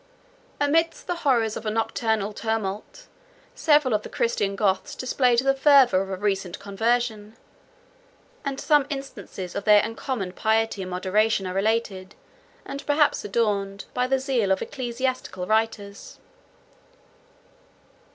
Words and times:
Amidst 0.59 1.05
the 1.05 1.17
horrors 1.17 1.55
of 1.55 1.63
a 1.63 1.69
nocturnal 1.69 2.33
tumult, 2.33 3.05
several 3.53 3.93
of 3.93 4.01
the 4.01 4.09
Christian 4.09 4.55
Goths 4.55 4.95
displayed 4.95 5.37
the 5.37 5.53
fervor 5.53 6.01
of 6.01 6.09
a 6.09 6.15
recent 6.17 6.57
conversion; 6.57 7.37
and 8.43 8.59
some 8.59 8.87
instances 8.89 9.53
of 9.53 9.63
their 9.63 9.83
uncommon 9.85 10.31
piety 10.31 10.81
and 10.81 10.89
moderation 10.89 11.45
are 11.45 11.53
related, 11.53 12.15
and 12.65 12.83
perhaps 12.87 13.23
adorned, 13.23 13.85
by 13.93 14.07
the 14.07 14.17
zeal 14.17 14.51
of 14.51 14.59
ecclesiastical 14.63 15.45
writers. 15.45 16.17